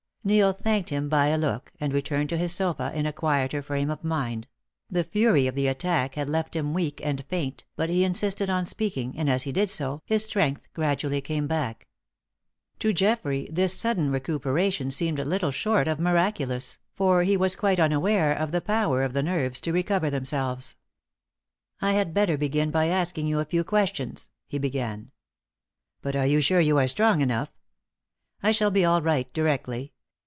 [0.23, 3.89] Neil thanked him by a look, and returned to his sofa in a quieter frame
[3.89, 4.47] of mind;
[4.87, 8.67] the fury of the attack had left him weak and faint, but he insisted on
[8.67, 11.87] speaking, and as he did so, his strength gradually came back.
[12.77, 18.31] To Geoffrey this sudden recuperation seemed little short of miraculous, for he was quite unaware
[18.31, 20.75] of the power of the nerves to recover themselves.
[21.81, 25.09] "I had better begin by asking you a few questions," he began.
[26.03, 27.49] "But are you sure you are strong enough?"
[28.43, 29.93] "I shall be all right directly.